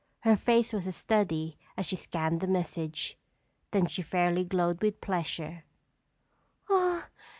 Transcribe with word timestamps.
Her 0.21 0.35
face 0.35 0.73
was 0.73 0.87
a 0.87 0.91
study 0.91 1.59
as 1.77 1.85
she 1.85 1.95
scanned 1.95 2.41
the 2.41 2.47
message. 2.47 3.19
Then 3.69 3.85
she 3.85 4.01
fairly 4.01 4.43
glowed 4.43 4.81
with 4.81 4.99
pleasure. 4.99 5.63